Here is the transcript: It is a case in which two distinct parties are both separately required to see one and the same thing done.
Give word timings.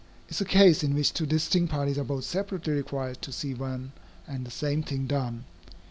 It 0.27 0.31
is 0.33 0.41
a 0.41 0.45
case 0.45 0.81
in 0.83 0.95
which 0.95 1.13
two 1.13 1.27
distinct 1.27 1.71
parties 1.71 1.99
are 1.99 2.03
both 2.03 2.23
separately 2.23 2.73
required 2.73 3.21
to 3.21 3.31
see 3.31 3.53
one 3.53 3.91
and 4.27 4.47
the 4.47 4.49
same 4.49 4.81
thing 4.81 5.05
done. 5.05 5.43